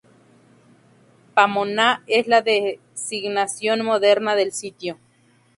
[1.35, 4.97] Pomoná es la designación moderna del sitio.